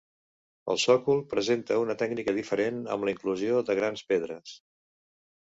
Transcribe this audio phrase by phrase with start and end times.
[0.73, 4.57] El sòcol presenta una tècnica diferent amb la inclusió de grans pedres.